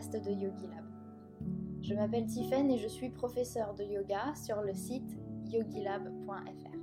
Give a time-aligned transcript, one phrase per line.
[0.00, 1.82] podcast de.
[1.82, 6.76] Je m'appelle Tiffen et je suis professeure de yoga sur le site yogilab.fr.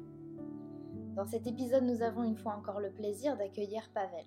[1.15, 4.25] Dans cet épisode, nous avons une fois encore le plaisir d'accueillir Pavel.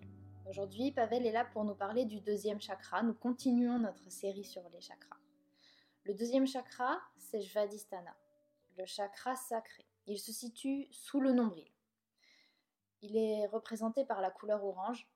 [0.48, 3.05] Aujourd'hui, Pavel est là pour nous parler du deuxième chakra.
[3.05, 5.19] Nous continuons notre série sur les chakras.
[6.02, 8.16] Le deuxième chakra, c'est Svadhisthana,
[8.77, 9.84] le chakra sacré.
[10.09, 11.70] Il se situe sous le nombril.
[13.02, 15.07] Il est représenté par la couleur orange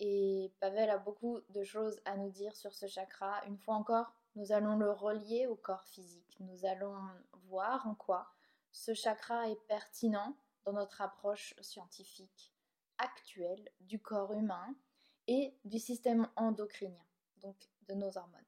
[0.00, 3.44] et Pavel a beaucoup de choses à nous dire sur ce chakra.
[3.46, 6.36] Une fois encore, nous allons le relier au corps physique.
[6.40, 6.96] Nous allons
[7.48, 8.26] voir en quoi
[8.72, 12.54] ce chakra est pertinent dans notre approche scientifique
[12.96, 14.74] actuelle du corps humain
[15.26, 17.04] et du système endocrinien,
[17.42, 17.56] donc
[17.88, 18.40] de nos hormones.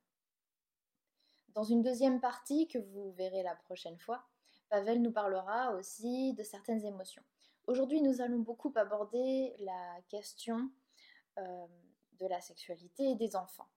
[1.48, 4.24] Dans une deuxième partie que vous verrez la prochaine fois,
[4.70, 7.22] Pavel nous parlera aussi de certaines émotions.
[7.66, 10.70] Aujourd'hui, nous allons beaucoup aborder la question
[11.36, 13.68] de la sexualité et des enfants.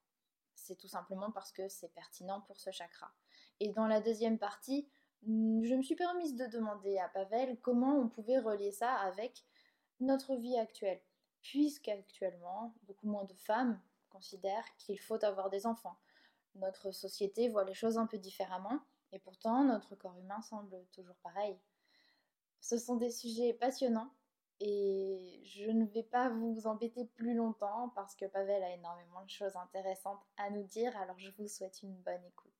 [0.55, 3.11] C'est tout simplement parce que c'est pertinent pour ce chakra.
[3.59, 4.89] Et dans la deuxième partie,
[5.23, 9.45] je me suis permise de demander à Pavel comment on pouvait relier ça avec
[9.99, 11.01] notre vie actuelle,
[11.41, 15.97] puisqu'actuellement, beaucoup moins de femmes considèrent qu'il faut avoir des enfants.
[16.55, 18.79] Notre société voit les choses un peu différemment,
[19.11, 21.59] et pourtant notre corps humain semble toujours pareil.
[22.61, 24.11] Ce sont des sujets passionnants
[24.59, 29.29] et je ne vais pas vous embêter plus longtemps parce que Pavel a énormément de
[29.29, 32.51] choses intéressantes à nous dire, alors je vous souhaite une bonne écoute.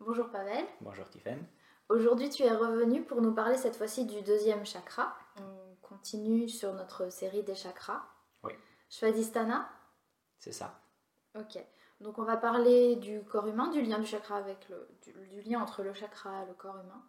[0.00, 0.64] Bonjour Pavel.
[0.80, 1.46] Bonjour Tiffen.
[1.88, 5.16] Aujourd'hui tu es revenu pour nous parler cette fois-ci du deuxième chakra.
[5.36, 8.02] On continue sur notre série des chakras.
[8.42, 8.52] Oui.
[8.88, 9.68] Svadhisthana
[10.38, 10.80] C'est ça.
[11.36, 11.58] Ok.
[12.00, 14.88] Donc on va parler du corps humain, du lien du chakra avec le,
[15.30, 17.02] du lien entre le chakra et le corps humain.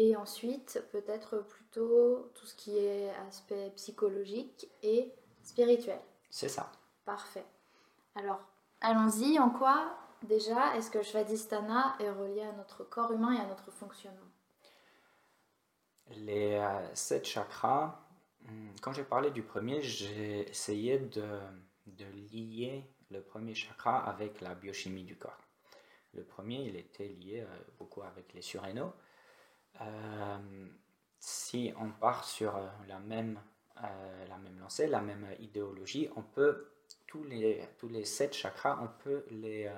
[0.00, 5.98] Et ensuite, peut-être plutôt tout ce qui est aspect psychologique et spirituel.
[6.30, 6.70] C'est ça.
[7.04, 7.44] Parfait.
[8.14, 8.38] Alors,
[8.80, 9.40] allons-y.
[9.40, 13.72] En quoi, déjà, est-ce que Svadhisthana est relié à notre corps humain et à notre
[13.72, 14.30] fonctionnement?
[16.10, 17.98] Les euh, sept chakras,
[18.42, 21.40] hmm, quand j'ai parlé du premier, j'ai essayé de,
[21.86, 25.42] de lier le premier chakra avec la biochimie du corps.
[26.14, 28.92] Le premier, il était lié euh, beaucoup avec les surrénaux.
[29.80, 30.38] Euh,
[31.18, 33.40] si on part sur euh, la même,
[33.82, 36.70] euh, la même lancée, la même idéologie, on peut,
[37.06, 39.70] tous les, tous les sept chakras, on peut les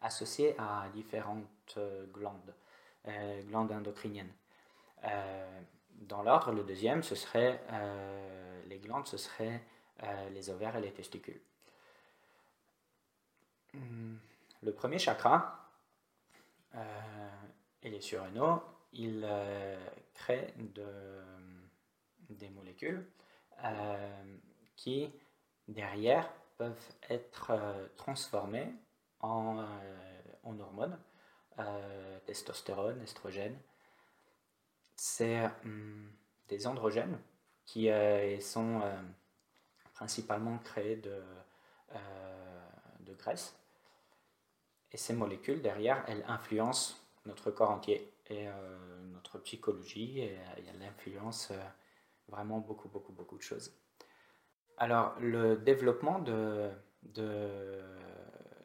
[0.00, 1.78] associer à différentes
[2.12, 2.54] glandes,
[3.48, 4.32] glandes endocriniennes.
[5.92, 7.60] dans l'ordre, le deuxième, ce serait
[8.66, 9.62] les glandes, ce serait
[10.30, 11.40] les ovaires et les testicules.
[13.74, 14.16] Hmm,
[14.62, 15.70] le premier chakra
[17.82, 18.62] et les surrénaux,
[18.92, 19.76] il euh,
[20.14, 20.54] crée
[22.28, 23.06] des molécules
[23.64, 24.36] euh,
[24.76, 25.12] qui,
[25.68, 28.72] derrière, peuvent être euh, transformées
[29.20, 29.64] en,
[30.44, 30.98] hormones,
[32.26, 33.58] testostérone, estrogène.
[34.96, 36.10] C'est hum,
[36.48, 37.18] des androgènes
[37.66, 37.88] qui
[38.40, 38.82] sont
[39.92, 41.22] principalement créés de,
[43.00, 43.54] de graisse.
[44.92, 46.96] Et ces molécules, derrière, elles influencent
[47.26, 48.78] notre corps entier euh,
[49.12, 51.56] notre psychologie, et euh, il y a l'influence euh,
[52.28, 53.76] vraiment beaucoup, beaucoup, beaucoup de choses.
[54.76, 56.70] Alors, le développement de,
[57.02, 57.82] de,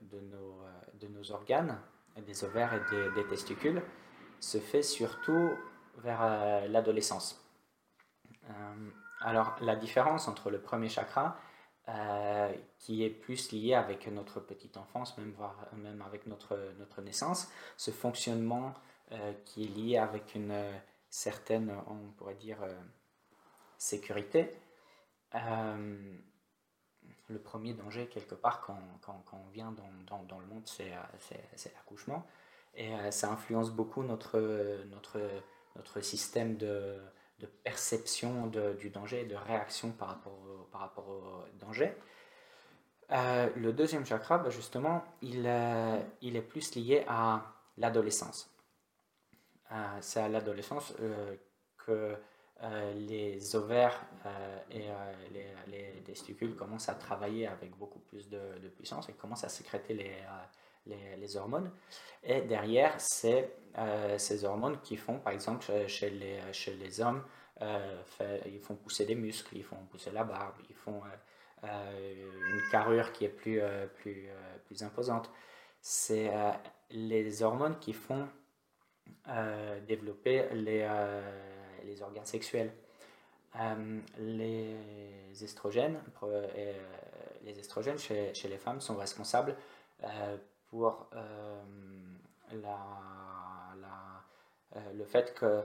[0.01, 1.79] de, nos, de nos, organes,
[2.25, 3.81] des ovaires et des, testicules,
[4.39, 5.51] se fait surtout
[5.97, 7.43] vers l'adolescence.
[9.19, 11.37] alors, la différence entre le premier chakra,
[12.79, 17.51] qui est plus lié avec notre petite enfance, même, voire, même avec notre, notre naissance,
[17.75, 18.94] ce fonctionnement euh,
[19.45, 20.77] qui est lié avec une euh,
[21.09, 22.73] certaine, on pourrait dire, euh,
[23.77, 24.51] sécurité.
[27.27, 29.71] le premier danger, quelque part, quand, quand, on vient
[30.07, 30.89] dans, dans, le monde, c'est
[31.73, 32.25] l'accouchement.
[32.75, 34.39] Et ça influence beaucoup notre,
[34.91, 35.19] notre,
[35.75, 36.97] notre système de,
[37.39, 41.93] de perception de, du danger et de réaction par rapport au, par rapport au danger.
[43.09, 45.49] le deuxième chakra, ben, justement, il,
[46.21, 47.43] il est plus lié à
[47.77, 48.54] l'adolescence.
[49.71, 51.35] Euh, c'est à l'adolescence euh,
[51.77, 52.15] que
[52.63, 53.99] euh, les ovaires
[54.69, 54.85] et
[55.67, 58.39] les, testicules commencent à travailler avec beaucoup plus de,
[58.75, 61.71] puissance et commencent à sécréter les, les, hormones.
[62.23, 63.51] Et derrière, c'est
[64.17, 67.23] ces hormones qui font, par exemple, chez les, chez les hommes,
[67.59, 71.01] ils font pousser des muscles, ils font pousser la barbe, ils font
[71.63, 73.61] une carrure qui est plus,
[73.95, 74.29] plus,
[74.65, 75.29] plus imposante.
[75.81, 76.31] C'est
[76.91, 78.29] les hormones qui font
[79.27, 81.21] euh, développer les, euh,
[81.83, 82.71] les, organes sexuels.
[83.59, 85.99] Euh, les estrogènes,
[87.41, 87.63] les
[87.97, 89.55] chez, chez, les femmes sont responsables
[90.69, 91.09] pour
[92.51, 92.93] la,
[94.93, 95.63] le fait que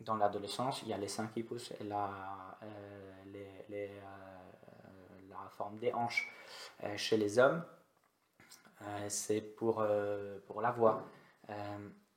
[0.00, 2.58] dans l'adolescence, il y a les seins qui poussent et la,
[5.28, 6.28] la forme des hanches.
[6.96, 7.62] chez les hommes,
[9.08, 9.86] c'est pour,
[10.46, 11.04] pour la voix.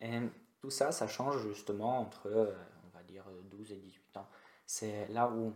[0.01, 0.19] Et
[0.61, 2.55] tout ça, ça change justement entre,
[2.85, 4.27] on va dire, 12 et 18 ans.
[4.65, 5.53] C'est là où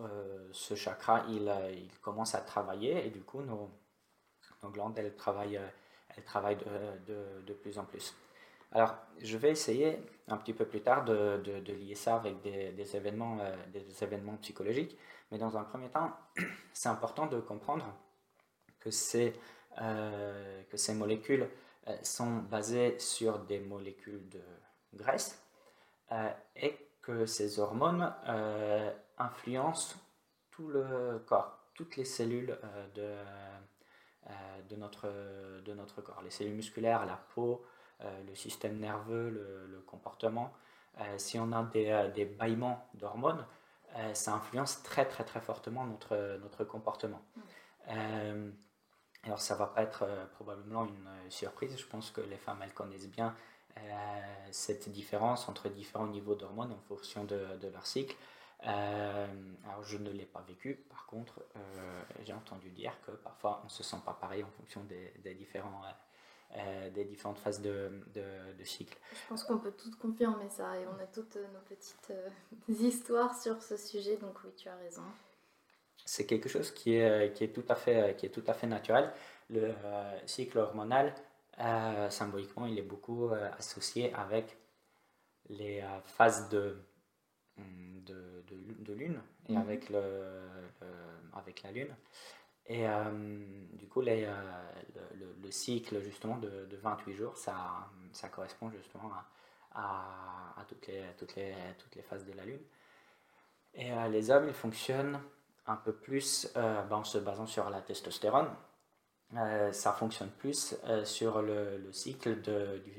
[0.00, 3.70] euh, ce chakra, il, euh, commence à travailler et du coup, nos,
[4.72, 5.68] glandes, elles travaillent, euh,
[6.16, 6.58] elles travaillent
[7.06, 8.14] de, plus en plus.
[8.72, 13.38] Alors, je vais essayer un petit peu plus tard de, lier ça avec des, événements,
[13.72, 14.98] des événements psychologiques,
[15.30, 16.12] mais dans un premier temps,
[16.72, 17.86] c'est important de comprendre
[18.80, 18.90] que
[20.70, 21.48] que ces molécules
[22.02, 24.40] sont basées sur des molécules de
[24.94, 25.42] graisse
[26.56, 28.12] et que ces hormones
[29.18, 29.96] influence
[30.50, 35.08] tout le corps, toutes les cellules euh, de, euh, de, notre,
[35.62, 37.64] de notre corps, les cellules musculaires, la peau,
[38.02, 40.52] euh, le système nerveux, le, comportement.
[41.18, 43.44] si on a des, des bâillements d'hormones,
[44.12, 47.22] ça influence très très très fortement notre, notre comportement.
[49.24, 53.08] Alors ça va pas être probablement une surprise, je pense que les femmes elles connaissent
[53.08, 53.34] bien
[54.54, 58.16] cette différence entre différents niveaux d'hormones en fonction de, leur cycle.
[58.66, 59.26] Euh,
[59.66, 63.64] alors je ne l'ai pas vécu, par contre euh, j'ai entendu dire que parfois on
[63.64, 68.96] ne se sent pas pareil en fonction euh, des différentes phases de, de, cycle.
[69.12, 72.12] Je pense qu'on peut toutes confirmer ça et on a toutes nos petites
[72.68, 75.02] histoires sur ce sujet, donc oui tu as raison.
[76.04, 78.66] C'est quelque chose qui est, qui, est tout à fait, qui est tout à fait
[78.66, 79.12] naturel.
[79.50, 79.72] Le
[80.26, 81.14] cycle hormonal,
[82.10, 84.56] symboliquement, il est beaucoup associé avec
[85.48, 86.76] les phases de
[87.56, 88.44] de,
[88.80, 89.58] de, lune et mhm.
[89.58, 90.02] avec, le,
[91.34, 91.94] avec la lune.
[92.66, 93.38] Et euh,
[93.74, 94.32] du coup, les, euh,
[95.14, 99.10] le, le, cycle justement de, de, 28 jours, ça, ça correspond justement
[99.72, 102.60] à, à, toutes, les, toutes, les, toutes les phases de la lune.
[103.74, 105.20] Et euh, les hommes, ils fonctionnent
[105.66, 108.48] un peu plus ben, en se basant sur la testostérone.
[109.72, 112.40] ça fonctionne plus sur le, le cycle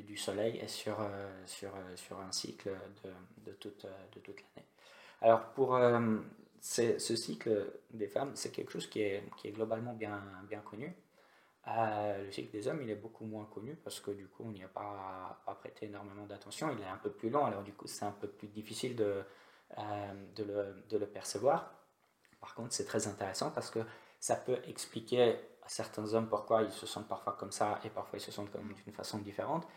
[0.08, 0.98] du, soleil et sur,
[1.46, 2.70] sur, sur un cycle
[3.04, 3.12] de,
[3.46, 4.68] de toute, de l'année.
[5.22, 6.20] Alors pour euh,
[6.60, 10.96] ce cycle des femmes, c'est quelque chose qui est, qui est, globalement bien, bien connu.
[11.68, 14.52] Euh, le cycle des hommes, il est beaucoup moins connu parce que du coup, on
[14.52, 16.70] n'y a pas, pas prêté énormément d'attention.
[16.72, 19.24] Il est un peu plus long, alors du coup, c'est un peu plus difficile de,
[19.78, 21.74] euh, de, le, de, le, percevoir.
[22.46, 23.80] Par contre, c'est très intéressant parce que
[24.20, 25.32] ça peut expliquer
[25.64, 28.52] à certains hommes pourquoi ils se sentent parfois comme ça et parfois ils se sentent
[28.52, 29.68] comme d'une façon différente.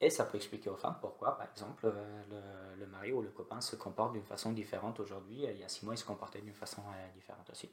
[0.00, 3.60] Et ça peut expliquer aux femmes pourquoi, par exemple, euh, le, mari ou le copain
[3.60, 5.42] se comporte d'une façon différente aujourd'hui.
[5.42, 7.68] Il y a six mois, il se comportait d'une façon euh, différente aussi.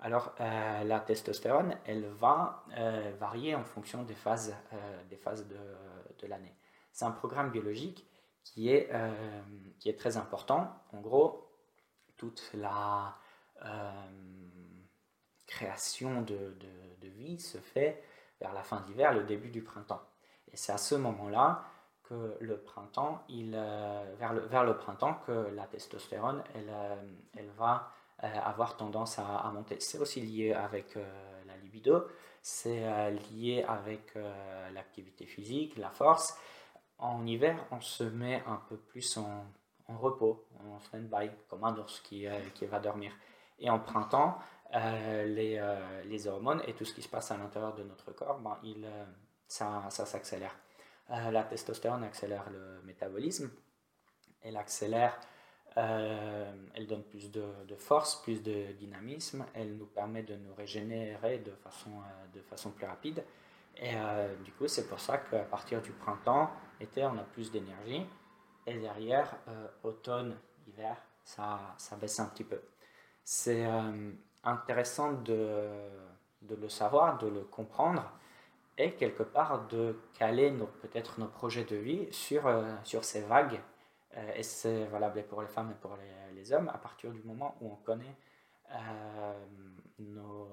[0.00, 2.64] Alors, euh, la testostérone, elle va
[3.18, 4.54] varier en fonction des phases,
[5.08, 5.58] des phases de,
[6.18, 6.54] de l'année.
[6.92, 8.06] C'est un programme biologique
[8.44, 8.90] qui est,
[9.78, 10.74] qui est très important.
[10.92, 11.50] En gros,
[12.16, 13.16] toute la
[15.46, 18.02] création de, de, de vie se fait
[18.40, 20.02] vers la fin d'hiver, le début du printemps.
[20.52, 21.64] Et c'est à ce moment-là
[22.04, 26.96] que le printemps, il, euh, vers, le, vers le printemps, que la testostérone, elle, euh,
[27.36, 27.92] elle va
[28.24, 29.78] euh, avoir tendance à, monter.
[29.80, 30.96] C'est aussi lié avec
[31.46, 32.06] la libido,
[32.42, 34.14] c'est lié avec
[34.72, 36.36] l'activité physique, la force.
[36.98, 39.44] En hiver, on se met un peu plus en,
[39.88, 43.12] en repos, en stand-by, comme un ours qui, qui va dormir.
[43.60, 44.38] Et en printemps,
[44.72, 45.60] les,
[46.04, 48.86] les, hormones et tout ce qui se passe à l'intérieur de notre corps, ben, il,
[49.50, 50.56] ça, ça s'accélère.
[51.10, 53.50] Euh, la testostérone accélère le métabolisme,
[54.42, 55.18] elle accélère,
[55.76, 57.42] euh, elle donne plus de,
[57.76, 62.70] force, plus de dynamisme, elle nous permet de nous régénérer de façon, euh, de façon
[62.70, 63.24] plus rapide.
[63.76, 63.94] Et
[64.44, 66.50] du coup, c'est pour ça qu'à partir du printemps,
[66.80, 68.04] été, on a plus d'énergie.
[68.66, 69.38] Et derrière,
[69.84, 70.36] automne,
[70.66, 72.60] hiver, ça, ça baisse un petit peu.
[73.32, 73.64] C'est
[74.42, 75.70] intéressant de,
[76.42, 78.10] de le savoir, de le comprendre
[78.76, 83.60] et quelque part de caler peut-être nos projets de vie sur, euh, sur ces vagues.
[84.16, 87.22] Euh, et c'est valable pour les femmes et pour les, les, hommes à partir du
[87.22, 88.16] moment où on connaît
[88.72, 89.46] euh,
[90.00, 90.48] nos,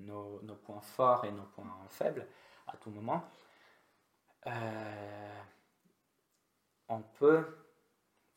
[0.00, 2.26] nos, points forts et nos points faibles
[2.68, 3.22] à tout moment.
[6.88, 7.63] on peut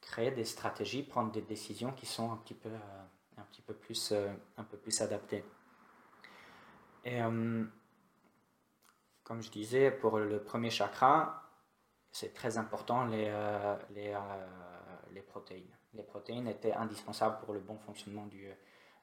[0.08, 2.70] créer des stratégies, prendre des décisions qui sont un petit peu,
[3.38, 4.14] un petit peu, plus,
[4.58, 5.44] un peu plus adaptées.
[7.06, 7.20] Et
[9.28, 11.44] comme je disais, pour le premier chakra,
[12.14, 14.20] c'est très important les, euh, les, euh,
[15.12, 15.76] les, protéines.
[15.94, 18.50] Les protéines étaient indispensables pour le bon fonctionnement du,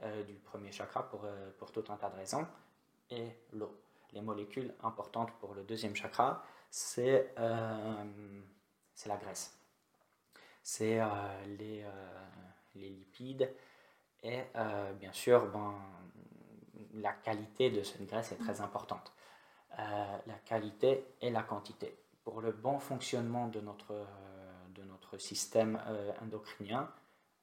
[0.02, 1.26] euh, du premier chakra pour,
[1.58, 2.46] pour tout un tas de raisons.
[3.10, 3.78] et l'eau.
[4.12, 8.06] Les molécules importantes pour le deuxième chakra, c'est la
[9.20, 9.56] graisse.
[10.66, 10.98] C'est
[11.58, 11.84] les,
[12.74, 13.52] les, lipides
[14.22, 14.40] et
[14.98, 15.74] bien sûr, ben,
[16.94, 19.12] la qualité de cette graisse est très importante.
[19.76, 21.98] la qualité et la quantité.
[22.24, 24.06] Pour le bon fonctionnement de notre,
[24.74, 25.78] de notre système
[26.22, 26.90] endocrinien,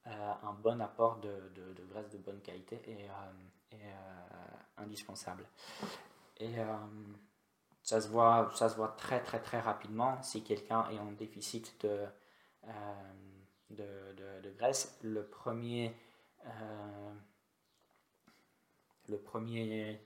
[0.07, 3.77] euh, un bon apport de, de, graisse de bonne qualité est, euh, euh,
[4.77, 5.45] indispensable.
[6.37, 6.55] Et
[7.83, 11.79] ça, se voit, ça se voit très très très rapidement si quelqu'un est en déficit
[11.85, 11.99] de,
[13.69, 14.97] de, de, graisse.
[15.01, 15.93] Le premier,
[19.07, 19.99] le premier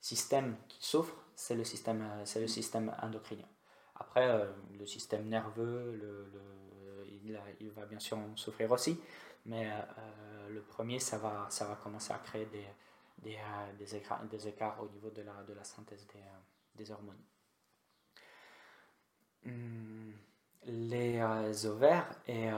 [0.00, 3.48] système qui souffre, c'est le système, c'est le système endocrinien.
[3.96, 4.46] Après,
[4.78, 6.54] le système nerveux, le
[7.60, 9.00] il, va bien sûr en souffrir aussi,
[9.46, 12.66] mais euh, le premier, ça va, ça va commencer à créer des,
[13.18, 16.06] des, euh, des, écarts, des écarts, au niveau de la, de la synthèse
[16.74, 17.22] des, euh, hormones.
[19.44, 20.12] Hmm,
[20.66, 22.48] les ovaires et,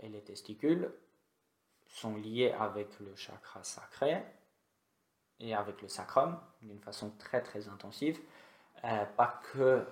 [0.00, 0.90] et, les testicules
[1.86, 4.22] sont liés avec le chakra sacré
[5.40, 8.20] et avec le sacrum d'une façon très très intensive,
[8.82, 9.84] pas que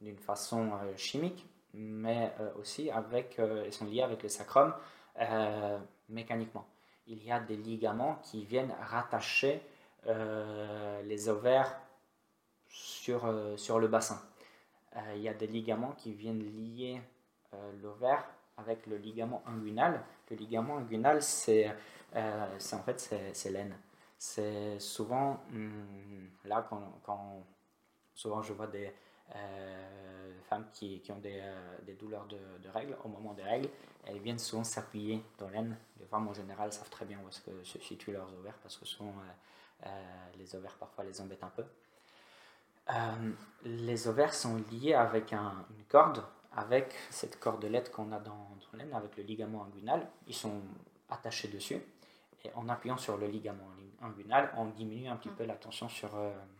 [0.00, 1.46] d'une façon chimique,
[1.76, 4.72] mais euh, aussi avec, euh, ils sont liés avec le sacrum
[5.20, 6.66] euh, mécaniquement.
[7.06, 9.62] Il y a des ligaments qui viennent rattacher
[11.04, 11.80] les ovaires
[12.68, 14.22] sur, sur le bassin.
[15.14, 17.00] Il y a des ligaments qui viennent lier
[17.82, 18.24] l'ovaire
[18.56, 20.02] avec le ligament inguinal.
[20.30, 21.70] Le ligament inguinal, c'est
[22.14, 23.76] en fait c'est l'aine.
[24.18, 26.66] C'est souvent hmm, là
[27.02, 27.44] quand,
[28.14, 28.92] souvent je vois des,
[29.34, 33.42] euh, femmes qui, qui ont des, euh, des douleurs de, de, règles, au moment des
[33.42, 33.68] règles,
[34.04, 35.76] elles viennent souvent s'appuyer dans l'aine.
[35.98, 38.76] Les femmes en général savent très bien où est-ce que se situent leurs ovaires parce
[38.76, 39.14] que souvent
[39.84, 39.88] euh,
[40.38, 41.64] les ovaires parfois les embêtent un peu.
[43.64, 48.78] Les ovaires sont liés avec un, une corde, avec cette cordelette qu'on a dans, dans
[48.78, 50.08] l'aine, avec le ligament inguinal.
[50.26, 50.60] Ils sont
[51.08, 51.80] attachés dessus.
[52.54, 53.68] En appuyant sur le ligament
[54.00, 56.10] inguinal, on diminue un petit peu la tension sur,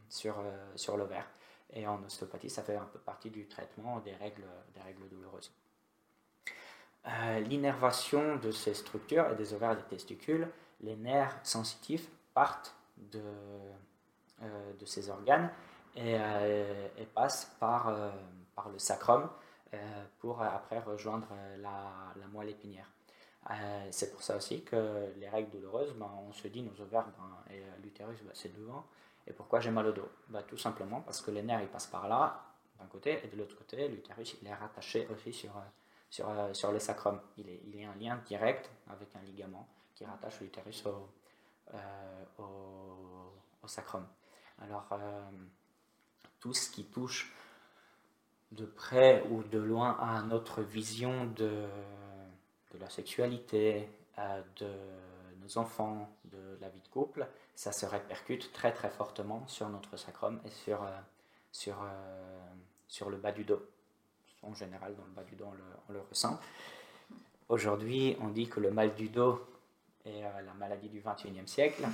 [0.08, 0.42] sur,
[0.74, 1.28] sur l'ovaire.
[1.72, 5.52] Et en ostéopathie, ça fait un peu partie du traitement des règles, des règles douloureuses.
[7.06, 10.48] Euh, l'innervation de ces structures et des ovaires et des testicules,
[10.80, 13.22] les nerfs sensitifs partent de,
[14.42, 15.50] euh, de ces organes
[15.96, 17.92] et, euh, et passent par,
[18.54, 19.28] par le sacrum
[20.20, 22.90] pour après rejoindre la, moelle épinière.
[23.90, 27.54] c'est pour ça aussi que les règles douloureuses, ben, on se dit nos ovaires ben,
[27.54, 28.84] et l'utérus, ben, c'est devant.
[29.26, 30.08] Et pourquoi j'ai mal au dos?
[30.28, 32.46] Bah, Tout simplement parce que les nerfs ils passent par là,
[32.78, 35.60] d'un côté, et de l'autre côté, l'utérus il est rattaché aussi sur, euh,
[36.10, 37.20] sur, euh, sur le sacrum.
[37.38, 41.08] Il, est, il a un lien direct avec un ligament qui rattache l'utérus au,
[41.74, 44.06] euh, au, sacrum.
[44.62, 44.86] Alors,
[46.46, 47.32] tout ce qui touche
[48.52, 51.66] de près ou de loin à notre vision de,
[52.72, 54.70] de la sexualité, de
[55.42, 57.26] nos enfants, de la vie de couple,
[57.56, 61.00] ça se répercute très très fortement sur notre sacrum et sur, euh,
[61.50, 62.54] sur, euh,
[62.86, 63.60] sur le bas du dos.
[64.42, 65.46] En général, dans le bas du dos,
[65.88, 66.38] on le, ressent.
[67.48, 69.44] Aujourd'hui, on dit que le mal du dos
[70.04, 71.84] est euh, la maladie du 21e siècle.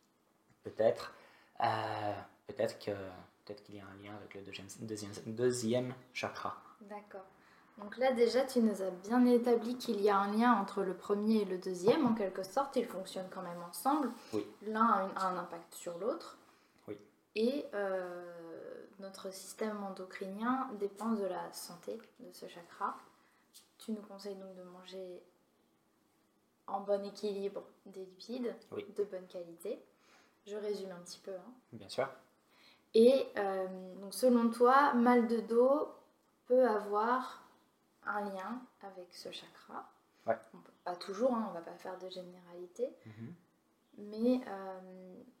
[0.64, 1.14] peut-être.
[2.48, 2.90] peut-être que
[3.44, 6.56] peut-être qu'il y a un lien avec le deuxième, deuxième, deuxième chakra.
[6.82, 7.24] D'accord.
[7.78, 10.94] Donc là déjà, tu nous as bien établi qu'il y a un lien entre le
[10.94, 14.10] premier et le deuxième, en quelque sorte, ils fonctionnent quand même ensemble.
[14.32, 14.46] Oui.
[14.66, 14.86] L'un
[15.16, 16.38] a, un impact sur l'autre.
[16.86, 16.96] Oui.
[17.34, 22.96] Et euh, notre système endocrinien dépend de la santé de ce chakra.
[23.78, 25.22] Tu nous conseilles donc de manger
[26.66, 28.54] en bon équilibre des lipides
[28.96, 29.82] de bonne qualité.
[30.46, 31.32] Je résume un petit peu.
[31.34, 31.52] Hein.
[31.72, 32.08] Bien sûr.
[32.94, 33.66] Et euh,
[34.00, 35.88] donc selon toi, mal de dos
[36.46, 37.42] peut avoir
[38.06, 39.90] un lien avec ce chakra?
[40.84, 42.88] pas toujours, hein, on va pas faire de généralité.
[43.04, 43.34] Mhm.
[43.98, 44.80] Mais euh,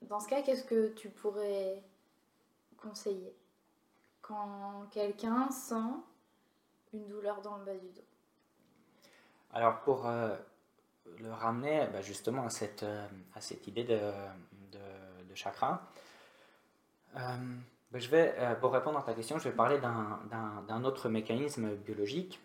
[0.02, 1.82] dans ce cas, qu'est-ce que tu pourrais
[2.76, 3.34] conseiller
[4.20, 5.92] quand quelqu'un sent
[6.92, 8.04] une douleur dans le bas du dos?
[9.52, 10.36] Alors pour euh,
[11.18, 12.84] le ramener bah, justement à cette,
[13.34, 13.98] à cette idée de,
[14.72, 15.82] de, chakra,
[17.14, 22.40] bah, je vais, pour répondre à ta question, je vais parler d'un autre mécanisme biologique.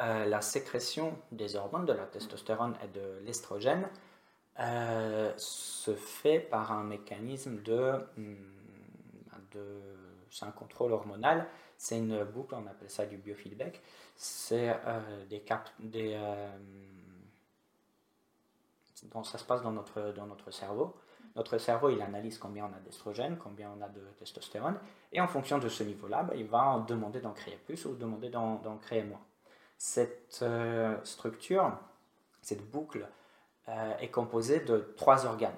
[0.00, 3.88] Euh, la sécrétion des hormones, de la testostérone et de l'estrogène,
[4.58, 8.34] euh, se fait par un mécanisme de, hmm,
[9.52, 9.80] de
[10.30, 11.46] c'est un contrôle hormonal,
[11.78, 13.80] c'est une boucle, on appelle ça du biofeedback,
[14.16, 16.18] c'est euh, des cap, des
[19.22, 20.96] ça se passe dans notre cerveau,
[21.36, 24.78] notre cerveau, il analyse combien on a d'estrogène, combien on a de testostérone,
[25.12, 28.30] et en fonction de ce niveau-là, bah, il va demander d'en créer plus ou demander
[28.30, 29.20] d'en créer moins.
[29.76, 31.76] Cette euh, structure,
[32.40, 33.08] cette boucle,
[33.68, 35.52] euh, est composée de trois organes.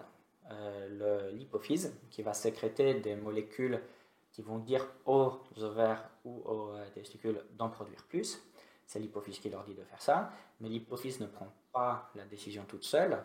[0.51, 3.81] Euh, l'hypophyse, qui va sécréter des molécules
[4.31, 8.41] qui vont dire aux ovaires ou aux testicules d'en produire plus.
[8.87, 10.31] C'est l'hypophyse qui leur dit de faire ça,
[10.61, 13.19] mais l'hypophyse ne prend pas la décision toute seule.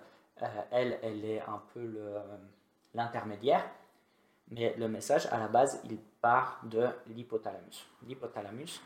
[0.72, 2.16] Elle, elle est un peu
[2.94, 3.64] l'intermédiaire,
[4.50, 7.88] mais le message, à la base, il part de l'hypothalamus.
[8.04, 8.82] L'hypothalamus,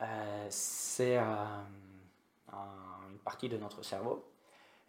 [0.00, 1.22] euh, c'est euh,
[3.10, 4.24] une partie de notre cerveau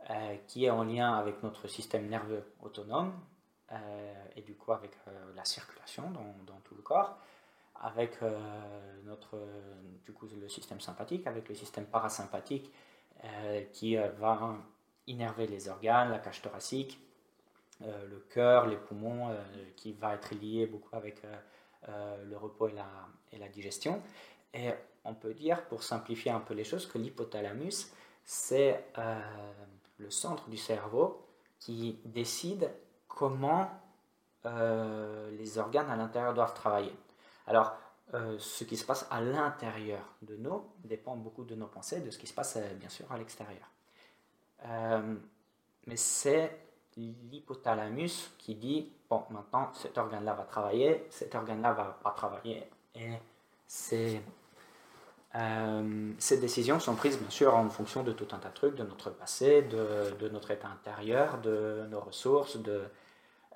[0.09, 3.13] euh, qui est en lien avec notre système nerveux autonome
[4.35, 4.91] et du coup avec
[5.35, 7.17] la circulation dans, tout le corps,
[7.81, 8.21] avec
[9.03, 9.37] notre,
[10.05, 12.71] du coup, le système sympathique, avec le système parasympathique
[13.73, 14.55] qui va
[15.07, 16.99] innerver les organes, la cage thoracique,
[17.81, 19.35] le cœur, les poumons,
[19.75, 21.21] qui va être lié beaucoup avec
[21.87, 22.87] le repos et la,
[23.31, 24.01] et la digestion.
[24.53, 24.71] Et
[25.05, 27.91] on peut dire, pour simplifier un peu les choses, que l'hypothalamus,
[28.23, 29.21] c'est euh,
[29.97, 31.25] le centre du cerveau
[31.59, 32.71] qui décide
[33.07, 33.69] comment
[34.45, 36.93] euh, les organes à l'intérieur doivent travailler.
[37.47, 37.73] Alors,
[38.13, 42.11] euh, ce qui se passe à l'intérieur de nous dépend beaucoup de nos pensées, de
[42.11, 43.69] ce qui se passe bien sûr à l'extérieur.
[45.87, 46.57] Mais c'est
[46.97, 52.67] l'hypothalamus qui dit, bon, maintenant cet organe-là va travailler, cet organe-là va pas travailler.
[52.95, 53.11] Et
[53.67, 54.21] c'est
[55.35, 58.75] euh, ces décisions sont prises bien sûr en fonction de tout un tas de trucs,
[58.75, 62.83] de notre passé, de, notre état intérieur, de nos ressources, de,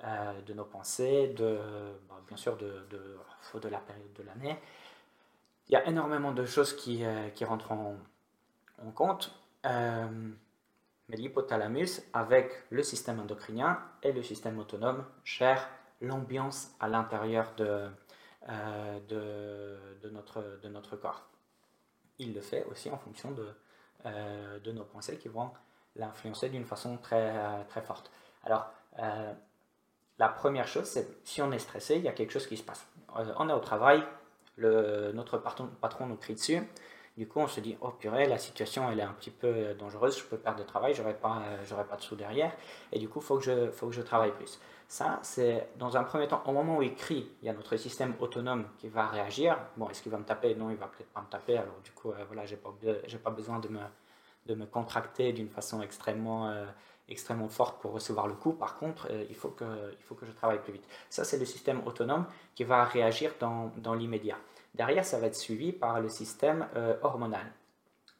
[0.03, 1.57] euh, de nos pensées, de,
[2.27, 4.59] bien sûr de, de, de, la période de l'année.
[5.69, 7.95] Il y a énormément de choses qui, euh, qui rentrent en,
[8.85, 9.31] en compte.
[11.09, 15.67] Mais l'hypothalamus, avec le système endocrinien et le système autonome, gère
[16.01, 17.89] l'ambiance à l'intérieur de,
[19.09, 21.29] de, de, notre, de notre corps
[22.19, 23.47] il le fait aussi en fonction de,
[24.05, 25.51] euh, de nos pensées qui vont
[25.95, 28.11] l'influencer d'une façon très, euh, très forte.
[28.43, 28.69] Alors,
[28.99, 29.33] euh,
[30.19, 32.63] la première chose, c'est si on est stressé, il y a quelque chose qui se
[32.63, 32.85] passe.
[33.15, 34.03] on est au travail,
[34.57, 36.61] le, notre patron nous crie dessus.
[37.19, 40.17] Du coup, on se dit, oh purée, la situation elle est un petit peu dangereuse,
[40.17, 42.53] je peux perdre le travail, j'aurai pas, j'aurai pas de sous derrière,
[42.93, 44.57] et du coup, faut faut que je travaille plus.
[44.87, 47.77] Ça, c'est dans un premier temps, au moment où il crie, il y a notre
[47.77, 49.55] système autonome qui va réagir.
[49.77, 50.55] Bon, est-ce qu'il va me taper?
[50.55, 51.57] Non, il va peut-être pas me taper.
[51.57, 52.73] Alors du coup, euh, voilà, j'ai pas,
[53.23, 53.81] pas besoin de me,
[54.47, 56.65] de me contracter d'une façon extrêmement, euh,
[57.07, 58.53] extrêmement forte pour recevoir le coup.
[58.53, 60.87] Par contre, euh, il, faut que, il faut que je travaille plus vite.
[61.09, 64.37] Ça, c'est le système autonome qui va réagir dans, dans l'immédiat.
[64.75, 66.67] Derrière, ça va être suivi par le système
[67.01, 67.45] hormonal.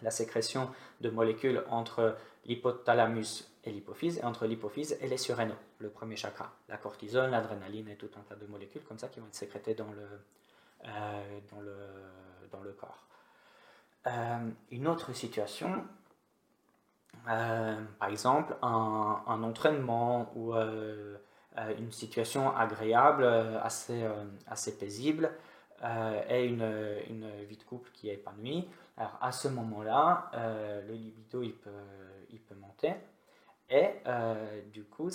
[0.01, 0.69] La sécrétion
[1.01, 6.51] de molécules entre l'hypothalamus et l'hypophyse, et entre l'hypophyse et les surrénaux, le premier chakra.
[6.67, 9.75] La cortisone, l'adrénaline et tout un tas de molécules comme ça qui vont être sécrétées
[9.75, 10.07] dans le,
[10.85, 11.39] euh,
[12.79, 13.03] corps.
[14.07, 15.83] Euh, une autre situation,
[17.29, 25.31] euh, par exemple un, entraînement ou une situation agréable, assez paisible,
[26.29, 28.67] et une, une, vie de couple qui est épanouie.
[28.97, 30.29] Alors à ce moment-là,
[30.87, 31.69] le libido il peut,
[32.31, 32.95] il peut monter.
[33.69, 35.09] Et euh, du coup,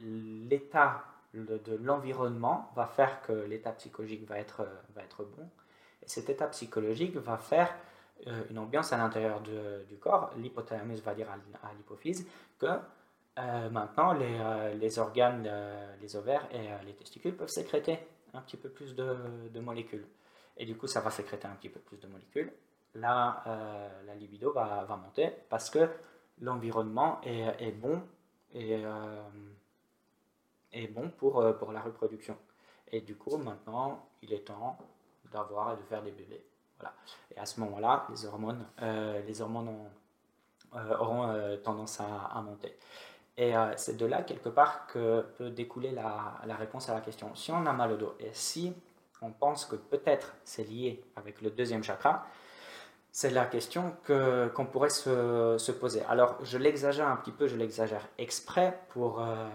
[0.00, 5.48] l'état de l'environnement va faire que l'état psychologique va être, va être bon.
[6.02, 7.74] Et cet état psychologique va faire
[8.26, 10.32] euh, une ambiance à l'intérieur du corps.
[10.36, 12.26] L'hypothalamus va dire à, l'hypophyse
[12.58, 12.66] que
[13.38, 15.48] euh, maintenant les, les organes,
[16.02, 17.98] les ovaires et les testicules peuvent sécréter
[18.34, 20.06] un petit peu plus de, molécules.
[20.56, 22.52] Et du coup, ça va sécréter un petit peu plus de molécules.
[22.94, 23.42] Là,
[24.06, 25.88] la libido va, monter parce que
[26.40, 28.02] l'environnement est, bon
[28.52, 29.22] et euh,
[30.72, 32.36] est bon pour, euh, pour la reproduction.
[32.90, 34.78] Et du coup, maintenant, il est temps
[35.32, 36.44] d'avoir et de faire des bébés.
[36.78, 36.94] Voilà.
[37.34, 39.90] Et à ce moment-là, les hormones, euh, les hormones
[40.72, 42.76] auront tendance à, monter.
[43.38, 47.34] Et c'est de là, quelque part, que peut découler la, réponse à la question.
[47.34, 48.74] Si on a mal au dos et si
[49.22, 52.26] on pense que peut-être c'est lié avec le deuxième chakra,
[53.12, 56.02] c'est la question que, qu'on pourrait se, se, poser.
[56.06, 59.48] Alors, je l'exagère un petit peu, je l'exagère exprès pour, euh,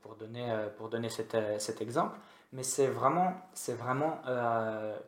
[0.00, 2.16] pour donner, euh, pour donner cet, euh, cet exemple,
[2.52, 3.34] mais c'est vraiment,
[3.68, 4.20] vraiment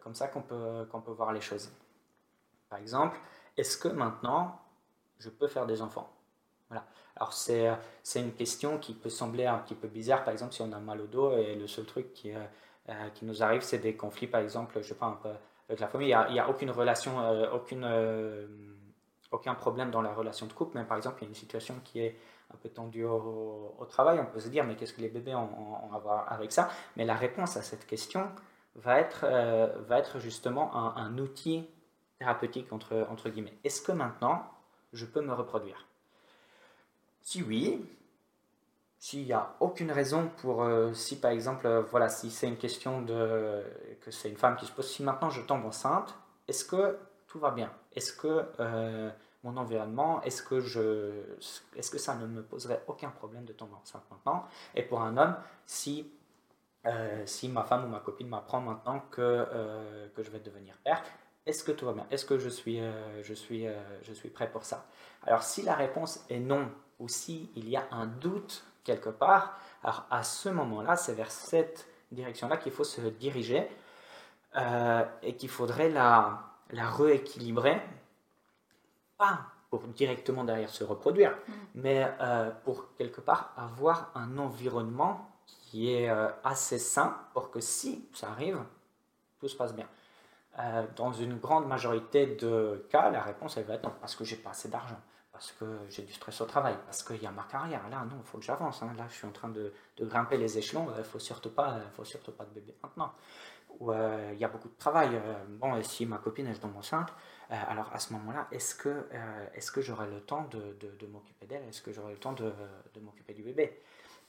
[0.00, 1.70] comme ça qu'on peut, qu'on peut voir les choses.
[2.68, 3.18] Par exemple,
[3.56, 4.60] est-ce que maintenant,
[5.18, 6.10] je peux faire des enfants?
[6.68, 6.84] Voilà.
[7.22, 7.70] Alors, c'est,
[8.02, 10.80] c'est une question qui peut sembler un petit peu bizarre, par exemple, si on a
[10.80, 12.32] mal au dos et le seul truc qui,
[13.14, 15.30] qui nous arrive, c'est des conflits, par exemple, je sais pas, un peu
[15.68, 16.14] avec la famille.
[16.28, 18.46] Il n'y a, aucune relation, euh, aucune, euh,
[19.30, 21.74] aucun problème dans la relation de couple, mais par exemple, il y a une situation
[21.84, 22.16] qui est
[22.52, 25.92] un peu tendu au, travail, on peut se dire mais qu'est-ce que les bébés ont,
[25.94, 26.68] à voir avec ça?
[26.96, 28.30] Mais la réponse à cette question
[28.74, 31.66] va être, euh, va être justement un, outil
[32.18, 33.56] thérapeutique entre, entre guillemets.
[33.64, 34.44] Est-ce que maintenant
[34.92, 35.86] je peux me reproduire?
[37.22, 37.84] Si oui,
[38.98, 42.56] s'il n'y a aucune raison pour, euh, si par exemple, euh, voilà, si c'est une
[42.56, 43.62] question de,
[44.00, 46.14] que c'est une femme qui se pose, si maintenant je tombe enceinte,
[46.48, 47.72] est-ce que tout va bien?
[47.94, 48.44] Est-ce que
[49.44, 51.10] mon environnement, est-ce que, je,
[51.76, 54.44] est-ce que ça ne me poserait aucun problème de tomber enceinte maintenant?
[54.74, 55.34] Et pour un homme,
[55.66, 56.10] si,
[56.86, 60.76] euh, si ma femme ou ma copine m'apprend maintenant que, euh, que je vais devenir
[60.84, 61.02] père,
[61.44, 62.06] est-ce que tout va bien?
[62.10, 63.66] Est-ce que je suis, euh, je, suis,
[64.02, 64.86] je suis prêt pour ça?
[65.24, 66.70] Alors si la réponse est non,
[67.02, 71.30] ou si il y a un doute quelque part, alors à ce moment-là, c'est vers
[71.30, 73.68] cette direction-là qu'il faut se diriger
[75.22, 77.80] et qu'il faudrait la, la rééquilibrer
[79.70, 81.52] pour directement derrière se reproduire, mm.
[81.76, 87.60] mais euh, pour quelque part avoir un environnement qui est euh, assez sain pour que
[87.60, 88.58] si ça arrive,
[89.40, 89.88] tout se passe bien.
[90.58, 94.24] Euh, dans une grande majorité de cas, la réponse elle va être non, parce que
[94.24, 95.00] j'ai pas assez d'argent,
[95.42, 97.88] parce que j'ai du stress au travail, parce qu'il y a ma carrière.
[97.88, 98.80] Là, non, il faut que j'avance.
[98.84, 98.92] Hein.
[98.96, 100.86] Là, je suis en train de, grimper les échelons.
[100.96, 103.12] Il faut surtout pas, faut surtout pas de bébé maintenant.
[103.80, 105.20] Ou il y a beaucoup de travail.
[105.48, 107.12] bon, et si ma copine elle tombe enceinte,
[107.50, 111.46] euh, alors à ce moment-là, est-ce que, euh, est que j'aurai le temps de, m'occuper
[111.46, 111.64] d'elle?
[111.68, 112.52] Est-ce que j'aurai le temps de,
[112.94, 113.82] de m'occuper du bébé?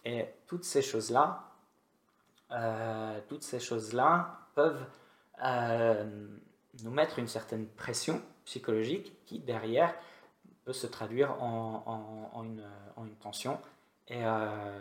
[0.04, 1.44] Et toutes ces choses-là,
[2.52, 4.86] euh, toutes ces choses-là peuvent
[6.84, 9.94] nous mettre une certaine pression psychologique qui derrière
[10.66, 12.64] peut se traduire en, en, une,
[12.96, 13.60] en une, tension.
[14.08, 14.22] Et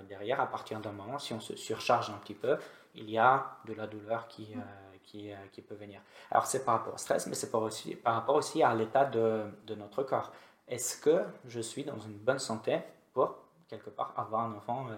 [0.08, 2.58] derrière, à partir d'un moment, si on se surcharge un petit peu,
[2.94, 4.56] il y a de la douleur qui,
[5.02, 6.00] qui, euh, qui peut venir.
[6.30, 9.04] Alors c'est par rapport au stress, mais c'est par, aussi, par rapport aussi à l'état
[9.04, 10.32] de, de, notre corps.
[10.68, 12.80] Est-ce que je suis dans une bonne santé
[13.12, 13.36] pour,
[13.68, 14.96] quelque part, avoir un enfant euh,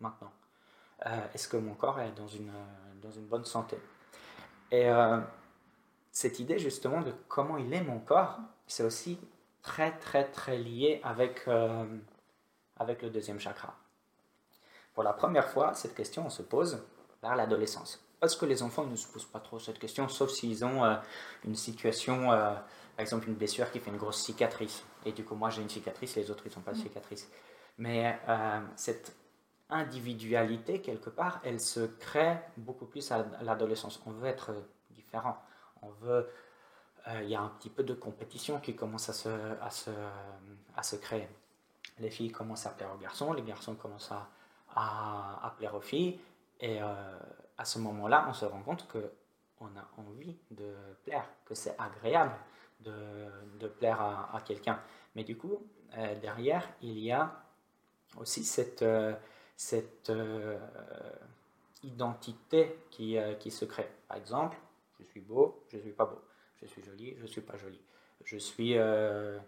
[0.00, 0.32] maintenant?
[1.06, 2.52] Euh, Est-ce que mon corps est dans une,
[3.02, 3.78] dans une bonne santé?
[4.70, 4.90] Et
[6.12, 9.18] cette idée justement de comment il est mon corps, c'est aussi
[9.62, 11.48] très très très lié avec,
[12.76, 13.74] avec le deuxième chakra.
[14.94, 16.82] Pour la première fois, cette question on se pose
[17.22, 18.02] vers l'adolescence.
[18.20, 20.96] Parce que les enfants ne se posent pas trop cette question, sauf s'ils ont euh,
[21.44, 24.82] une situation, euh, par exemple une blessure qui fait une grosse cicatrice.
[25.04, 26.82] Et du coup, moi j'ai une cicatrice, les autres ils n'ont pas de mm.
[26.82, 27.30] cicatrice.
[27.78, 29.14] Mais euh, cette
[29.70, 34.02] individualité, quelque part, elle se crée beaucoup plus à l'adolescence.
[34.06, 34.52] On veut être
[34.90, 35.36] différent.
[35.82, 36.28] On veut.
[37.22, 39.28] Il y a un petit peu de compétition qui commence à se,
[39.62, 39.90] à se,
[40.76, 41.28] à se créer.
[41.98, 44.28] Les filles commencent à plaire aux garçons, les garçons commencent à,
[44.74, 46.20] à, à plaire aux filles.
[46.60, 46.80] Et
[47.58, 50.72] à ce moment-là, on se rend compte qu'on a envie de
[51.04, 52.34] plaire, que c'est agréable
[52.80, 53.26] de,
[53.58, 54.80] de, plaire à, quelqu'un.
[55.14, 55.60] Mais du coup,
[55.96, 57.32] euh, derrière, il y a
[58.16, 59.14] aussi cette, euh,
[59.56, 60.58] cette euh,
[61.82, 63.90] identité qui, qui se crée.
[64.06, 64.56] Par exemple,
[64.98, 66.20] je suis beau, je ne suis pas beau.
[66.60, 67.80] Je suis joli, je ne suis pas joli.
[68.24, 68.74] Je suis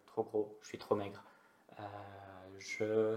[0.07, 1.23] trop gros, je suis trop maigre.
[2.59, 3.17] je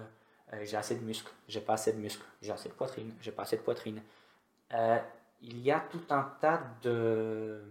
[0.61, 3.43] j'ai assez de muscles, j'ai pas assez de muscles, j'ai assez de poitrine, j'ai pas
[3.43, 4.01] assez de poitrine.
[4.73, 4.99] Euh,
[5.41, 7.61] il y a tout un tas de,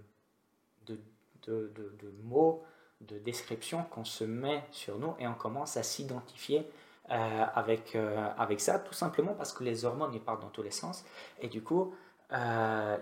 [0.87, 0.99] de,
[1.47, 2.65] de, de, mots,
[3.01, 6.69] de descriptions qu'on se met sur nous et on commence à s'identifier
[7.11, 10.63] euh, avec, euh, avec ça, tout simplement parce que les hormones ils partent dans tous
[10.63, 11.05] les sens
[11.41, 11.95] et du coup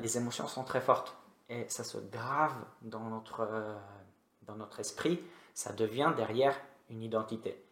[0.02, 1.16] les émotions sont très fortes
[1.50, 3.76] et ça se grave dans notre,
[4.46, 5.20] dans notre esprit,
[5.52, 6.58] ça devient derrière
[6.88, 7.62] une identité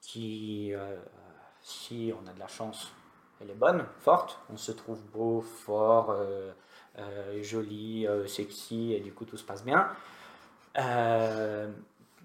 [0.00, 0.72] qui,
[1.62, 2.92] si on a de la chance,
[3.40, 6.52] elle est bonne, forte, on se trouve beau, fort, euh,
[6.98, 9.88] euh, joli, euh, sexy, et du coup tout se passe bien.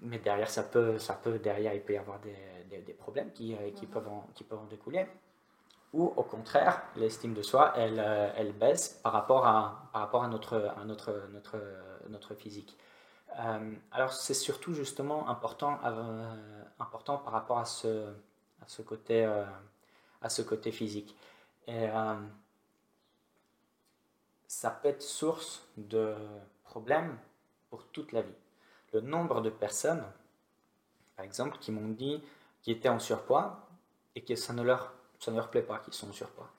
[0.02, 3.56] mais derrière, ça peut, ça peut, derrière, il peut y avoir des, des, problèmes qui,
[3.74, 5.06] qui, peuvent en, qui peuvent en découler.
[5.96, 7.98] Ou au contraire, l'estime de soi, elle,
[8.36, 11.56] elle baisse par rapport à, par rapport à, notre, à notre, notre,
[12.08, 12.76] notre physique.
[13.92, 15.78] alors c'est surtout justement important,
[16.78, 18.08] important par rapport à ce,
[18.62, 19.26] à ce côté
[20.22, 21.16] à ce côté physique.
[21.66, 22.14] Et euh,
[24.46, 26.14] ça peut être source de
[26.64, 27.16] problèmes
[27.70, 28.34] pour toute la vie.
[28.92, 30.04] Le nombre de personnes,
[31.16, 32.22] par exemple, qui m'ont dit
[32.62, 33.68] qu'ils étaient en surpoids
[34.14, 36.50] et que ça ne leur, ça ne leur plaît pas qu'ils sont en surpoids.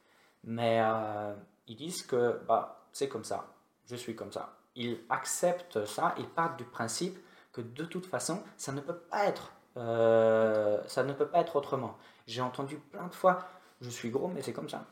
[0.43, 1.33] Mais euh,
[1.67, 3.47] ils disent que bah, c'est comme ça,
[3.85, 4.53] je suis comme ça.
[4.75, 7.17] Ils acceptent ça, ils partent du principe
[7.51, 11.55] que de toute façon, ça ne peut pas être, euh, ça ne peut pas être
[11.55, 11.97] autrement.
[12.27, 13.39] J'ai entendu plein de fois,
[13.81, 14.85] je suis gros, mais c'est comme ça.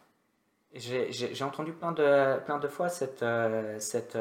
[0.74, 4.18] J'ai entendu plein de, plein de fois cette, euh, cette,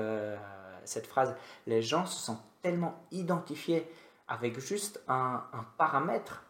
[0.84, 1.34] cette phrase.
[1.66, 3.90] Les gens se sont tellement identifiés
[4.28, 6.43] avec juste un, un paramètre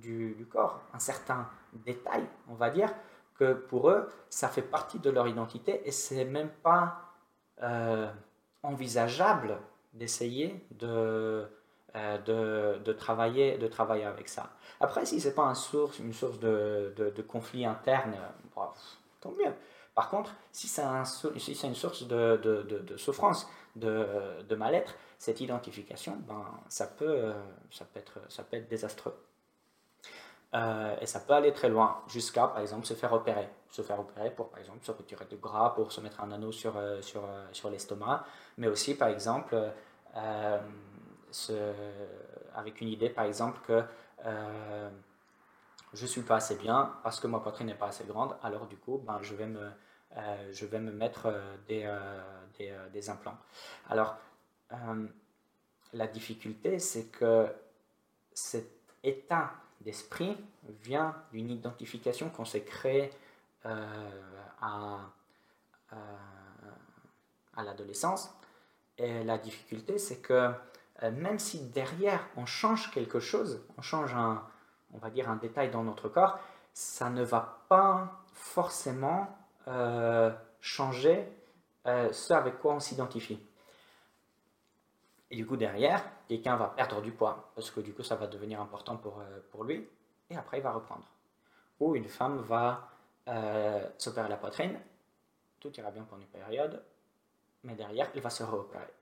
[0.00, 2.92] du, corps, un certain détail, on va dire,
[3.34, 7.00] que pour eux, ça fait partie de leur identité et c'est même pas
[7.62, 8.10] euh,
[8.62, 9.58] envisageable
[9.92, 11.46] d'essayer de,
[11.96, 14.50] euh, de, de, travailler, de travailler avec ça.
[14.80, 18.16] Après, si c'est pas un source, une source de, conflit interne,
[19.20, 19.52] tant mieux.
[19.94, 20.82] Par contre, si c'est
[21.66, 27.32] une source de, de souffrance, de, mal-être, cette identification, ben, ça, peut,
[27.70, 29.14] ça, peut être, ça peut être désastreux.
[30.52, 33.48] Euh, et ça peut aller très loin, jusqu'à par exemple se faire opérer.
[33.70, 36.50] Se faire opérer pour par exemple se retirer du gras, pour se mettre un anneau
[36.50, 38.24] sur, euh, sur, euh, sur l'estomac,
[38.58, 39.56] mais aussi par exemple
[42.54, 43.84] avec une idée par exemple que
[45.92, 48.66] je ne suis pas assez bien parce que ma poitrine n'est pas assez grande, alors
[48.66, 49.70] du coup ben, je, vais me,
[50.50, 51.32] je vais me mettre
[51.68, 51.88] des,
[52.58, 53.38] des, des implants.
[53.88, 54.16] Alors
[55.92, 57.46] la difficulté c'est que
[58.32, 58.72] cet
[59.04, 60.36] état d'esprit
[60.82, 63.10] vient d'une identification qu'on s'est créée
[63.66, 64.10] euh,
[64.60, 65.00] à,
[65.92, 65.96] euh,
[67.56, 68.34] à l'adolescence.
[68.98, 70.52] Et la difficulté, c'est que
[71.02, 74.14] euh, même si derrière on change quelque chose, on change
[74.92, 76.38] on va dire un détail dans notre corps,
[76.74, 79.36] ça ne va pas forcément
[80.60, 81.28] changer
[81.84, 83.38] ce avec quoi on s'identifie.
[85.30, 88.26] Et du coup, derrière, quelqu'un va perdre du poids, parce que du coup, ça va
[88.26, 89.88] devenir important pour, euh, pour lui,
[90.28, 91.06] et après, il va reprendre.
[91.78, 92.88] Ou une femme va
[93.28, 94.78] euh, s'opérer la poitrine,
[95.60, 96.82] tout ira bien pendant une période,
[97.62, 98.92] mais derrière, elle va se réopérer.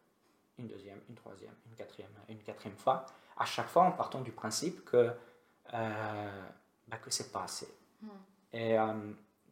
[0.59, 4.33] Une deuxième, une troisième, une quatrième, une quatrième fois, à chaque fois en partant du
[4.33, 5.13] principe que,
[5.73, 6.43] euh,
[6.89, 7.73] bah, que c'est pas assez.
[8.03, 8.09] Hmm.
[8.53, 8.77] Et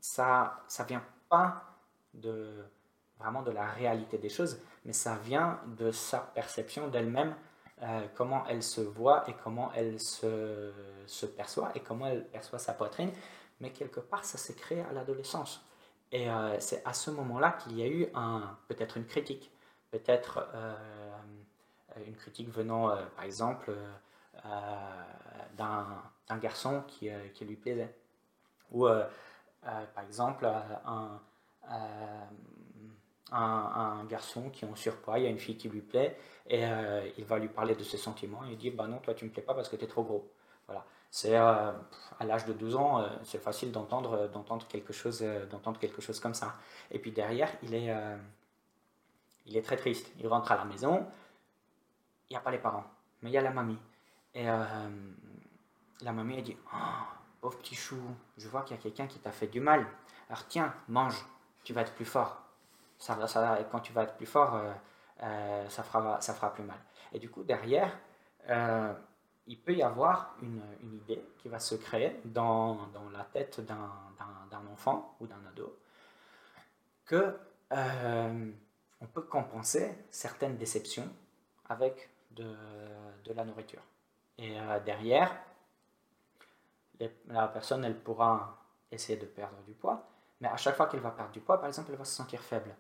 [0.01, 1.63] ça ça vient pas
[2.13, 2.65] de
[3.19, 7.35] vraiment de la réalité des choses, mais ça vient de sa perception d'elle-même,
[7.83, 10.73] euh, comment elle se voit et comment elle se,
[11.07, 13.11] se, perçoit et comment elle perçoit sa poitrine.
[13.61, 15.63] Mais quelque part, ça s'est créé à l'adolescence.
[16.13, 19.51] Et euh, c'est à ce moment-là qu'il y a eu un, peut-être une critique,
[19.91, 20.75] peut-être euh,
[22.07, 23.75] une critique venant, par exemple,
[25.57, 27.95] d'un garçon qui, qui, lui plaisait.
[28.71, 28.87] Ou,
[29.63, 31.21] par exemple, un
[33.33, 36.17] un, garçon qui est en surpoids, il y a une fille qui lui plaît,
[36.49, 39.15] et euh, il va lui parler de ses sentiments, et il dit Bah non, toi
[39.15, 40.31] tu me plais pas parce que tu es trop gros.
[40.67, 40.85] Voilà.
[41.11, 41.73] C'est euh,
[42.19, 46.21] à l'âge de 12 ans, euh, c'est facile d'entendre d'entendre quelque chose d'entendre quelque chose
[46.21, 46.57] comme ça.
[46.91, 47.95] Et puis derrière, il est
[49.47, 50.11] il est très triste.
[50.19, 51.07] Il rentre à la maison,
[52.31, 52.85] il n'y a pas les parents,
[53.23, 53.79] mais il y a la mamie.
[54.35, 56.77] Et la mamie elle dit oh,
[57.41, 57.97] pauvre petit chou,
[58.37, 59.87] je vois qu'il y a quelqu'un qui t'a fait du mal.
[60.29, 61.25] Alors tiens, mange,
[61.65, 62.46] tu vas être plus fort
[63.71, 64.73] quand tu vas être plus fort, euh,
[65.23, 66.79] euh, ça, fera, plus mal.
[67.13, 67.97] Et du coup, derrière,
[68.49, 68.93] euh,
[69.47, 75.17] il peut y avoir une, idée qui va se créer dans, la tête d'un enfant
[75.21, 75.79] ou d'un ado
[77.05, 77.39] que
[79.01, 81.09] on peut compenser certaines déceptions
[81.69, 83.83] avec de la nourriture.
[84.39, 85.37] Et derrière,
[87.29, 88.59] la personne, elle pourra
[88.91, 90.09] essayer de perdre du poids,
[90.41, 92.41] mais à chaque fois qu'elle va perdre du poids, par exemple, elle va se sentir
[92.41, 92.75] faible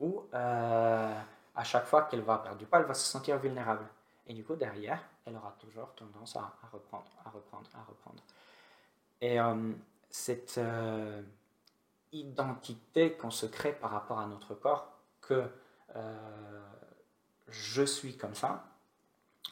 [0.00, 1.20] où euh,
[1.54, 3.86] à chaque fois qu'elle va perdre du poids, elle va se sentir vulnérable.
[4.26, 8.22] Et du coup, derrière, elle aura toujours tendance à, reprendre, à reprendre, à reprendre.
[9.20, 9.72] Et euh,
[10.08, 11.22] cette euh,
[12.12, 15.44] identité qu'on se crée par rapport à notre corps, que
[17.48, 18.64] je suis comme ça,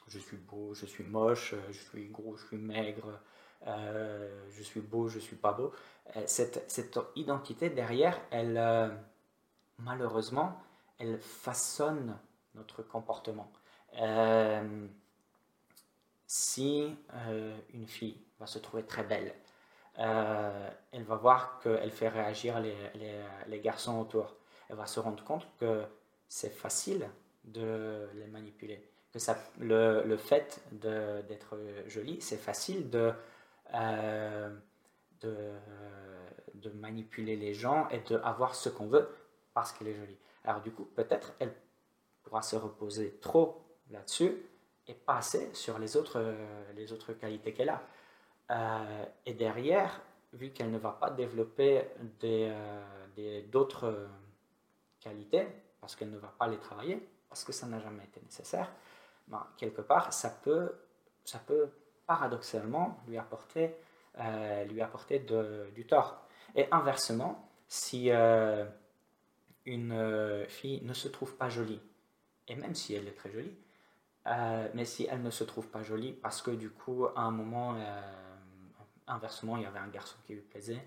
[0.06, 3.20] je suis beau, je suis moche, je suis gros, je suis maigre,
[3.66, 5.72] je suis beau, je suis pas beau.
[6.26, 8.56] Cette, cette identité derrière, elle
[9.78, 10.60] malheureusement,
[10.98, 12.18] elle façonne
[12.54, 13.50] notre comportement.
[13.98, 14.86] Euh,
[16.26, 19.34] si euh, une fille va se trouver très belle,
[19.98, 24.36] euh, elle va voir qu'elle fait réagir les, garçons autour.
[24.68, 25.84] Elle va se rendre compte que
[26.28, 27.08] c'est facile
[27.44, 28.84] de les manipuler.
[29.12, 29.18] Que
[29.60, 33.12] le, le fait d'être jolie, c'est facile de,
[33.72, 35.52] de,
[36.54, 39.08] de manipuler les gens et d'avoir ce qu'on veut
[39.54, 40.18] parce qu'elle est jolie.
[40.44, 41.54] Alors du coup, peut-être elle
[42.22, 44.36] pourra se reposer trop là-dessus
[44.86, 47.82] et pas assez sur les autres, euh, les autres qualités qu'elle a.
[48.50, 50.00] Euh, et derrière,
[50.32, 51.84] vu qu'elle ne va pas développer
[52.24, 54.08] euh, d'autres
[55.00, 55.46] qualités,
[55.80, 58.72] parce qu'elle ne va pas les travailler, parce que ça n'a jamais été nécessaire,
[59.26, 60.72] ben, quelque part, ça peut,
[61.24, 61.68] ça peut
[62.08, 63.76] paradoxalement lui apporter,
[64.68, 65.20] lui apporter
[65.74, 66.26] du tort.
[66.56, 68.10] Et inversement, si
[69.68, 71.80] une euh, fille ne se trouve pas jolie,
[72.48, 73.54] et même si elle est très jolie,
[74.26, 77.30] euh, mais si elle ne se trouve pas jolie parce que du coup, à un
[77.30, 78.00] moment, euh,
[79.06, 80.82] inversement, il y avait un garçon qui lui plaisait.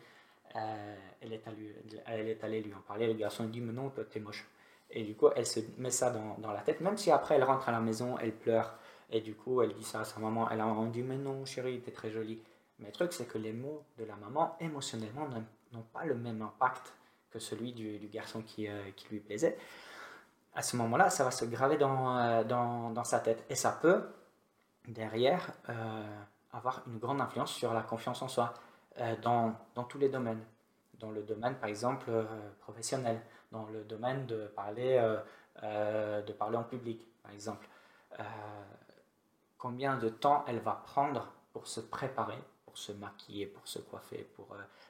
[0.54, 3.08] elle, est allée, elle est allée lui en parler.
[3.08, 4.48] Le garçon lui dit Mais non, toi, t'es moche.
[4.90, 7.70] Et du coup, elle se met ça dans, la tête, même si après elle rentre
[7.70, 8.78] à la maison, elle pleure.
[9.12, 10.50] Et du coup, elle dit ça à sa maman.
[10.50, 12.42] Elle a dit Mais non, chérie, t'es très jolie.
[12.80, 15.28] Mais le truc, c'est que les mots de la maman, émotionnellement,
[15.72, 16.94] n'ont pas le même impact
[17.30, 19.58] que celui du, garçon qui, qui lui plaisait
[20.54, 23.46] à ce moment-là, ça va se graver dans, euh, dans, dans, sa tête.
[23.50, 24.04] Et ça peut,
[24.88, 28.54] derrière, euh, avoir une grande influence sur la confiance en soi
[29.00, 30.44] euh, dans, dans, tous les domaines.
[31.00, 32.12] Dans le domaine, par exemple,
[32.60, 33.20] professionnel,
[33.52, 35.00] dans le domaine de parler,
[35.64, 37.68] de parler en public, par exemple.
[39.62, 44.28] Combien de temps elle va prendre pour se préparer, pour se maquiller, pour se coiffer,
[44.36, 44.48] pour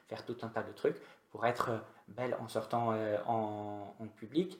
[0.08, 0.96] faire tout un tas de trucs,
[1.30, 1.70] pour être
[2.08, 2.94] belle en sortant
[3.26, 4.58] en, en public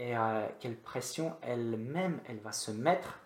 [0.00, 3.18] et euh, quelle pression elle-même elle va se mettre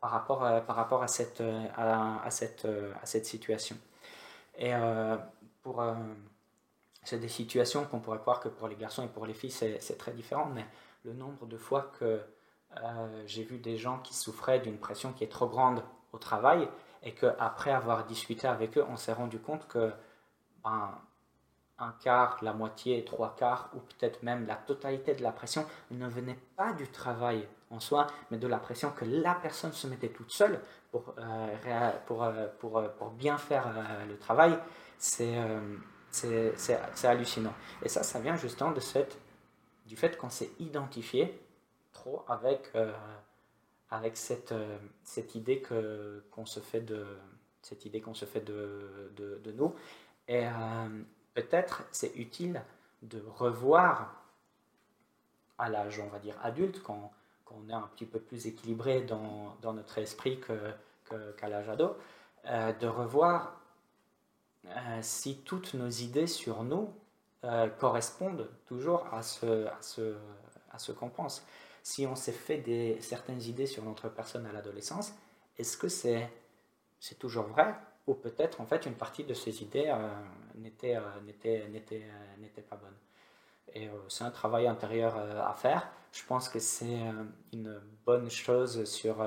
[0.00, 3.76] par rapport, par rapport à, cette, euh, à, cette, euh, à cette situation.
[4.58, 4.72] Et
[5.62, 5.84] pour,
[7.04, 9.98] c'est des situations qu'on pourrait croire que pour les garçons et pour les filles c'est
[9.98, 10.66] très différent, mais
[11.04, 12.20] le nombre de fois que
[13.26, 16.68] j'ai vu des gens qui souffraient d'une pression qui est trop grande au travail
[17.02, 19.92] et qu'après avoir discuté avec eux, on s'est rendu compte que
[20.64, 20.98] ben,
[21.78, 26.08] un quart, la moitié, trois quarts, ou peut-être même la totalité de la pression ne
[26.08, 30.08] venait pas du travail en soi, mais de la pression que la personne se mettait
[30.08, 33.66] toute seule pour, euh, pour, euh, pour, euh, bien faire
[34.08, 34.58] le travail,
[34.98, 35.36] c'est
[36.10, 37.52] c'est hallucinant.
[37.82, 39.18] Et ça, ça vient justement de cette,
[39.86, 41.38] du fait qu'on s'est identifié
[41.98, 42.72] trop avec,
[43.90, 44.54] avec cette,
[45.04, 45.62] cette idée
[46.30, 47.06] qu'on se fait de
[47.62, 49.74] cette idée qu'on se fait de, de, nous.
[50.28, 50.46] Et,
[51.34, 52.62] peut-être c'est utile
[53.02, 54.24] de revoir
[55.58, 57.12] à l'âge, on va dire, adulte, quand,
[57.50, 61.96] on est un petit peu plus équilibré dans, dans notre esprit qu'à l'âge ado,
[62.46, 63.60] euh, de revoir
[64.66, 66.92] euh, si toutes nos idées sur nous
[67.44, 70.16] euh, correspondent toujours à ce, à ce,
[70.70, 71.44] à ce qu'on pense.
[71.88, 75.14] Si on s'est fait des, certaines idées sur notre personne à l'adolescence,
[75.56, 76.28] est-ce que c'est
[77.00, 77.74] c'est toujours vrai
[78.06, 80.06] ou peut-être en fait une partie de ces idées euh,
[80.56, 82.94] n'était, euh, euh, pas bonne.
[83.72, 85.88] Et c'est un travail intérieur à faire.
[86.12, 87.00] Je pense que c'est
[87.54, 89.26] une bonne chose sur,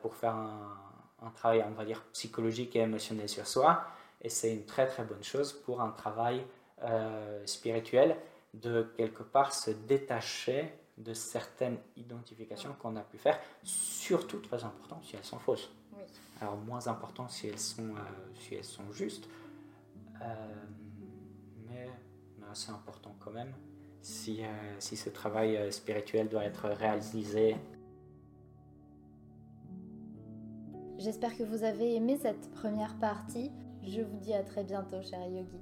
[0.00, 0.78] pour faire un,
[1.20, 3.84] un, travail, on va dire, psychologique et émotionnel sur soi.
[4.22, 6.46] Et c'est une très très bonne chose pour un travail
[7.44, 8.16] spirituel
[8.54, 15.00] de quelque part se détacher de certaines identifications qu'on a pu faire, surtout très important
[15.02, 15.70] si elles sont fausses.
[16.40, 18.00] Alors moins important si elles sont, euh,
[18.40, 19.28] si elles sont justes,
[20.22, 20.64] euh,
[21.68, 21.88] mais,
[22.50, 23.52] assez important quand même
[24.00, 24.46] si, euh,
[24.78, 27.56] si ce travail spirituel doit être réalisé.
[30.96, 33.50] J'espère que vous avez aimé cette première partie.
[33.82, 35.60] Je vous dis à très bientôt, cher Yogi.